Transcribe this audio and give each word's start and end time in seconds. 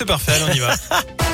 C'est 0.00 0.06
parfait, 0.06 0.40
on 0.48 0.52
y 0.52 0.60
va. 0.60 0.74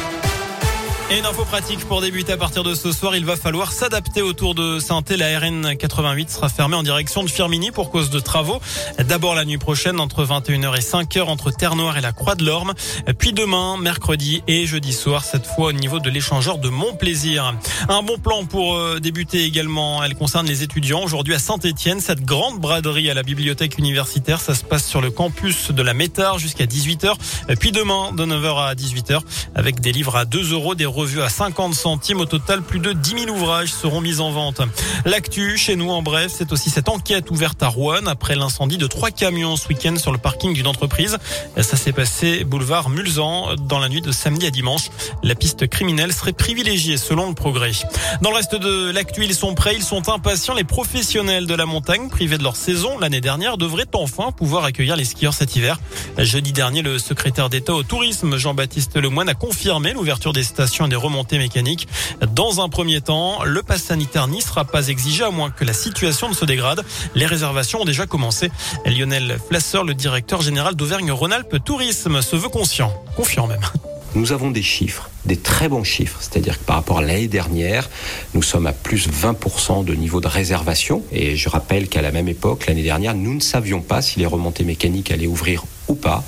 Et 1.11 1.19
une 1.19 1.27
info 1.27 1.45
pratique 1.45 1.85
pour 1.85 2.01
débuter 2.01 2.33
à 2.33 2.39
partir 2.39 2.63
de 2.63 2.75
ce 2.75 2.91
soir, 2.91 3.15
il 3.15 3.27
va 3.27 3.37
falloir 3.37 3.73
s'adapter 3.73 4.23
autour 4.23 4.55
de 4.55 4.79
saint 4.79 5.03
La 5.11 5.39
RN 5.39 5.77
88 5.77 6.31
sera 6.31 6.49
fermée 6.49 6.77
en 6.77 6.83
direction 6.83 7.23
de 7.23 7.29
Firmini 7.29 7.71
pour 7.73 7.91
cause 7.91 8.09
de 8.09 8.19
travaux. 8.21 8.59
D'abord 8.99 9.35
la 9.35 9.45
nuit 9.45 9.59
prochaine 9.59 10.01
entre 10.01 10.25
21h 10.25 10.75
et 10.75 10.81
5h 10.81 11.25
entre 11.25 11.51
Terre-Noire 11.51 11.99
et 11.99 12.01
la 12.01 12.13
Croix 12.13 12.37
de 12.37 12.45
l'Orme. 12.47 12.73
Puis 13.19 13.35
demain, 13.35 13.77
mercredi 13.77 14.43
et 14.49 14.65
jeudi 14.65 14.95
soir, 14.95 15.25
cette 15.25 15.47
fois 15.47 15.69
au 15.69 15.73
niveau 15.73 16.01
de 16.01 16.09
l'échangeur 16.09 16.57
de 16.57 16.71
Montplaisir. 16.71 17.55
Un 17.91 18.03
bon 18.03 18.17
plan 18.17 18.47
pour 18.47 18.75
euh, 18.75 18.99
débuter 18.99 19.45
également. 19.45 20.03
Elle 20.03 20.15
concerne 20.15 20.47
les 20.47 20.63
étudiants. 20.63 21.05
Aujourd'hui 21.05 21.35
à 21.35 21.39
Saint-Etienne, 21.39 22.01
cette 22.01 22.25
grande 22.25 22.59
braderie 22.61 23.11
à 23.11 23.15
la 23.15 23.23
bibliothèque 23.23 23.77
universitaire, 23.77 24.41
ça 24.41 24.55
se 24.55 24.65
passe 24.65 24.87
sur 24.87 25.03
le 25.03 25.11
campus 25.11 25.71
de 25.71 25.83
la 25.83 25.93
Métard 25.93 26.39
jusqu'à 26.39 26.65
18h. 26.65 27.15
Puis 27.61 27.73
demain 27.73 28.13
de 28.13 28.25
9h 28.25 28.69
à 28.69 28.75
18h 28.75 29.21
avec 29.55 29.81
des 29.81 29.93
livres 29.93 30.17
à 30.17 30.25
2 30.25 30.53
euros, 30.53 30.75
des 30.75 30.94
revues 30.95 31.23
à 31.23 31.29
50 31.29 31.75
centimes. 31.75 32.21
Au 32.21 32.25
total, 32.25 32.63
plus 32.63 32.79
de 32.79 32.93
10 32.93 33.27
000 33.27 33.37
ouvrages 33.37 33.73
seront 33.73 34.01
mis 34.01 34.21
en 34.21 34.31
vente. 34.31 34.61
L'actu, 35.05 35.59
chez 35.59 35.77
nous, 35.77 35.91
en 35.91 36.03
bref, 36.03 36.33
c'est 36.35 36.53
aussi 36.53 36.71
cette 36.71 36.89
enquête 36.89 37.31
ouverte 37.31 37.63
à 37.63 37.69
Rouen 37.69 38.07
après 38.07 38.37
l'incendie 38.37 38.79
de 38.79 38.87
trois 38.87 39.11
camions 39.11 39.57
ce 39.57 39.69
week-end 39.69 39.97
sur 39.97 40.13
le 40.13 40.19
parking 40.19 40.55
d'une 40.55 40.67
entreprise. 40.67 41.19
Ça 41.57 41.77
s'est 41.77 41.93
passé 41.93 42.45
boulevard 42.45 42.89
Mulzan 42.89 43.57
dans 43.57 43.79
la 43.79 43.89
nuit 43.89 44.01
de 44.01 44.13
samedi 44.13 44.47
à 44.47 44.51
dimanche. 44.51 44.91
La 45.23 45.35
piste 45.35 45.67
criminelle 45.67 46.13
serait 46.13 46.33
privilégiée 46.33 46.97
selon 46.97 47.29
le 47.29 47.35
progrès. 47.35 47.73
Dans 48.23 48.31
le 48.31 48.37
reste 48.37 48.55
de 48.55 48.91
l'actu, 48.91 49.25
ils 49.25 49.35
sont 49.35 49.55
prêts, 49.55 49.75
ils 49.75 49.83
sont 49.83 50.09
impatients. 50.09 50.55
Les 50.55 50.65
professionnels 50.65 51.47
de 51.47 51.55
la 51.55 51.67
montagne, 51.67 52.09
privés 52.09 52.39
de 52.39 52.43
leur 52.43 52.57
saison 52.57 52.99
l'année 52.99 53.21
dernière, 53.21 53.57
devraient 53.57 53.85
enfin 53.95 54.33
pouvoir 54.33 54.65
accueillir 54.65 54.97
les 54.97 55.05
skieurs 55.05 55.35
cet 55.35 55.57
hiver. 55.57 55.81
Jeudi 56.19 56.53
dernier, 56.53 56.83
le 56.83 56.99
secrétaire 56.99 57.49
d'État 57.51 57.75
au 57.75 57.83
tourisme, 57.83 58.37
Jean-Baptiste 58.37 58.97
Lemoine, 58.97 59.29
a 59.29 59.35
confirmé 59.35 59.93
l'ouverture 59.93 60.33
des 60.33 60.43
stations 60.43 60.84
des 60.89 60.97
remontée 60.97 61.39
mécanique. 61.39 61.89
Dans 62.35 62.61
un 62.61 62.69
premier 62.69 63.01
temps, 63.01 63.45
le 63.45 63.63
pass 63.63 63.83
sanitaire 63.83 64.29
n'y 64.29 64.41
sera 64.41 64.65
pas 64.65 64.89
exigé 64.89 65.25
à 65.25 65.31
moins 65.31 65.51
que 65.51 65.65
la 65.65 65.73
situation 65.73 66.29
ne 66.29 66.35
se 66.35 66.45
dégrade. 66.45 66.85
Les 67.15 67.27
réservations 67.27 67.83
ont 67.83 67.85
déjà 67.85 68.07
commencé. 68.07 68.51
Lionel 68.87 69.39
Flasseur, 69.49 69.85
le 69.85 69.95
directeur 69.95 70.43
général 70.43 70.75
d'Auvergne-Rhône-Alpes 70.75 71.65
Tourisme, 71.65 72.23
se 72.23 72.37
veut 72.37 72.49
conscient, 72.49 72.93
confiant 73.17 73.47
même. 73.47 73.63
Nous 74.17 74.31
avons 74.31 74.53
des 74.53 74.63
chiffres, 74.63 75.11
des 75.25 75.37
très 75.37 75.69
bons 75.69 75.83
chiffres, 75.83 76.19
c'est-à-dire 76.21 76.61
que 76.61 76.65
par 76.65 76.77
rapport 76.77 76.99
à 76.99 77.03
l'année 77.03 77.27
dernière, 77.27 77.91
nous 78.33 78.43
sommes 78.43 78.69
à 78.69 78.73
plus 78.73 79.09
20% 79.09 79.85
de 79.85 79.93
niveau 79.95 80.21
de 80.21 80.29
réservation. 80.29 81.03
Et 81.11 81.35
je 81.35 81.49
rappelle 81.49 81.89
qu'à 81.89 82.01
la 82.01 82.13
même 82.13 82.29
époque, 82.29 82.67
l'année 82.69 82.85
dernière, 82.85 83.15
nous 83.15 83.35
ne 83.35 83.41
savions 83.41 83.81
pas 83.81 84.03
si 84.03 84.21
les 84.21 84.27
remontées 84.27 84.63
mécaniques 84.63 85.11
allaient 85.11 85.27
ouvrir 85.27 85.65
pas. 85.95 86.25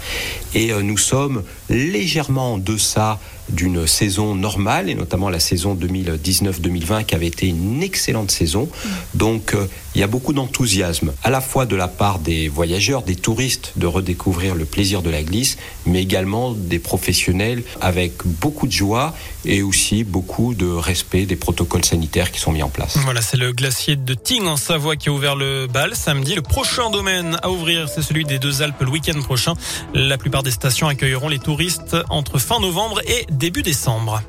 Et 0.55 0.72
euh, 0.72 0.83
nous 0.83 0.98
sommes 0.98 1.42
légèrement 1.69 2.55
en 2.55 2.59
deçà 2.59 3.19
d'une 3.48 3.86
saison 3.86 4.34
normale, 4.34 4.91
et 4.91 4.95
notamment 4.95 5.28
la 5.28 5.39
saison 5.39 5.75
2019-2020 5.77 7.05
qui 7.05 7.14
avait 7.14 7.28
été 7.28 7.47
une 7.47 7.83
excellente 7.83 8.31
saison. 8.31 8.69
Donc 9.14 9.55
euh, 9.55 9.67
il 9.95 10.00
y 10.00 10.05
a 10.05 10.06
beaucoup 10.08 10.33
d'enthousiasme, 10.33 11.12
à 11.23 11.31
la 11.31 11.41
fois 11.41 11.64
de 11.64 11.77
la 11.77 11.89
part 11.89 12.19
des 12.19 12.48
voyageurs, 12.48 13.03
des 13.03 13.14
touristes, 13.14 13.73
de 13.77 13.86
redécouvrir 13.86 14.55
le 14.55 14.64
plaisir 14.64 15.00
de 15.03 15.11
la 15.11 15.23
glisse, 15.23 15.58
mais 15.86 16.03
également 16.03 16.53
des 16.53 16.78
professionnels 16.78 17.62
avec 17.80 18.14
beaucoup 18.25 18.67
de 18.67 18.73
joie 18.73 19.14
et 19.45 19.62
aussi 19.62 20.03
beaucoup 20.03 20.55
de 20.55 20.67
respect 20.67 21.25
des 21.25 21.36
protocoles 21.36 21.84
sanitaires 21.84 22.33
qui 22.33 22.41
sont 22.41 22.53
mis 22.53 22.62
en 22.62 22.69
place. 22.69 22.98
Voilà, 23.05 23.23
c'est 23.23 23.36
le 23.36 23.53
glacier 23.53 23.97
de 23.97 24.14
Tignes 24.14 24.48
en 24.48 24.56
Savoie 24.56 24.97
qui 24.97 25.08
a 25.08 25.12
ouvert 25.12 25.36
le 25.36 25.67
bal 25.67 25.95
samedi. 25.95 26.34
Le 26.34 26.42
prochain 26.42 26.91
domaine 26.91 27.39
à 27.42 27.51
ouvrir, 27.51 27.89
c'est 27.89 28.03
celui 28.03 28.25
des 28.25 28.39
Deux 28.39 28.62
Alpes 28.62 28.80
le 28.80 28.91
week-end 28.91 29.20
prochain. 29.23 29.55
La 29.95 30.19
plupart 30.19 30.43
des 30.43 30.51
stations 30.51 30.89
accueilleront 30.89 31.29
les 31.29 31.39
touristes 31.39 31.97
entre 32.09 32.39
fin 32.39 32.61
novembre 32.61 33.01
et 33.07 33.27
début 33.31 33.63
décembre. 33.63 34.23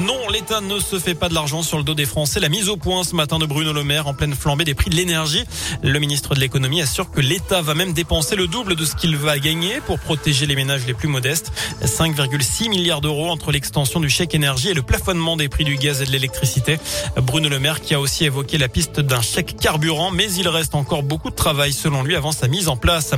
Non, 0.00 0.26
l'État 0.30 0.62
ne 0.62 0.78
se 0.78 0.98
fait 0.98 1.14
pas 1.14 1.28
de 1.28 1.34
l'argent 1.34 1.62
sur 1.62 1.76
le 1.76 1.84
dos 1.84 1.94
des 1.94 2.06
Français. 2.06 2.40
La 2.40 2.48
mise 2.48 2.70
au 2.70 2.78
point 2.78 3.04
ce 3.04 3.14
matin 3.14 3.38
de 3.38 3.44
Bruno 3.44 3.74
Le 3.74 3.84
Maire 3.84 4.06
en 4.06 4.14
pleine 4.14 4.34
flambée 4.34 4.64
des 4.64 4.74
prix 4.74 4.88
de 4.88 4.96
l'énergie. 4.96 5.44
Le 5.82 5.98
ministre 5.98 6.34
de 6.34 6.40
l'économie 6.40 6.80
assure 6.80 7.10
que 7.10 7.20
l'État 7.20 7.60
va 7.60 7.74
même 7.74 7.92
dépenser 7.92 8.34
le 8.34 8.46
double 8.46 8.74
de 8.74 8.86
ce 8.86 8.96
qu'il 8.96 9.16
va 9.18 9.38
gagner 9.38 9.82
pour 9.84 9.98
protéger 9.98 10.46
les 10.46 10.56
ménages 10.56 10.86
les 10.86 10.94
plus 10.94 11.08
modestes. 11.08 11.52
5,6 11.84 12.70
milliards 12.70 13.02
d'euros 13.02 13.28
entre 13.28 13.52
l'extension 13.52 14.00
du 14.00 14.08
chèque 14.08 14.34
énergie 14.34 14.70
et 14.70 14.74
le 14.74 14.80
plafonnement 14.80 15.36
des 15.36 15.50
prix 15.50 15.64
du 15.64 15.76
gaz 15.76 16.00
et 16.00 16.06
de 16.06 16.10
l'électricité. 16.10 16.78
Bruno 17.18 17.50
Le 17.50 17.58
Maire 17.58 17.82
qui 17.82 17.92
a 17.92 18.00
aussi 18.00 18.24
évoqué 18.24 18.56
la 18.56 18.68
piste 18.68 18.98
d'un 18.98 19.20
chèque 19.20 19.56
carburant, 19.60 20.10
mais 20.10 20.32
il 20.32 20.48
reste 20.48 20.74
encore 20.74 21.02
beaucoup 21.02 21.28
de 21.28 21.36
travail 21.36 21.74
selon 21.74 22.02
lui 22.02 22.16
avant 22.16 22.32
sa 22.32 22.48
mise 22.48 22.68
en 22.68 22.78
place. 22.78 23.12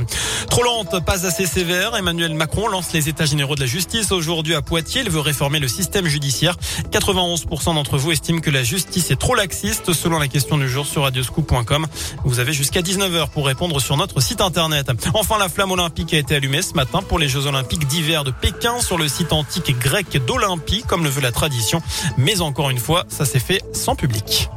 Trop 0.49 0.63
lente, 0.63 1.05
pas 1.05 1.25
assez 1.25 1.45
sévère. 1.45 1.95
Emmanuel 1.95 2.33
Macron 2.33 2.67
lance 2.67 2.91
les 2.91 3.07
états 3.07 3.25
généraux 3.25 3.55
de 3.55 3.61
la 3.61 3.65
justice 3.65 4.11
aujourd'hui 4.11 4.55
à 4.55 4.61
Poitiers. 4.61 5.01
Il 5.05 5.09
veut 5.09 5.21
réformer 5.21 5.59
le 5.59 5.69
système 5.69 6.07
judiciaire. 6.07 6.57
91% 6.91 7.75
d'entre 7.75 7.97
vous 7.97 8.11
estiment 8.11 8.39
que 8.39 8.49
la 8.49 8.63
justice 8.63 9.11
est 9.11 9.15
trop 9.15 9.35
laxiste 9.35 9.93
selon 9.93 10.19
la 10.19 10.27
question 10.27 10.57
du 10.57 10.69
jour 10.69 10.85
sur 10.85 11.03
radioscoop.com. 11.03 11.87
Vous 12.23 12.39
avez 12.39 12.53
jusqu'à 12.53 12.81
19h 12.81 13.29
pour 13.29 13.45
répondre 13.45 13.79
sur 13.79 13.97
notre 13.97 14.21
site 14.21 14.41
internet. 14.41 14.91
Enfin, 15.13 15.37
la 15.37 15.49
flamme 15.49 15.71
olympique 15.71 16.13
a 16.13 16.17
été 16.17 16.35
allumée 16.35 16.61
ce 16.61 16.73
matin 16.73 17.01
pour 17.01 17.19
les 17.19 17.29
Jeux 17.29 17.47
olympiques 17.47 17.87
d'hiver 17.87 18.23
de 18.23 18.31
Pékin 18.31 18.79
sur 18.81 18.97
le 18.97 19.07
site 19.07 19.33
antique 19.33 19.77
grec 19.79 20.17
d'Olympie 20.25 20.83
comme 20.87 21.03
le 21.03 21.09
veut 21.09 21.21
la 21.21 21.31
tradition. 21.31 21.81
Mais 22.17 22.41
encore 22.41 22.69
une 22.69 22.79
fois, 22.79 23.05
ça 23.09 23.25
s'est 23.25 23.39
fait 23.39 23.61
sans 23.73 23.95
public. 23.95 24.49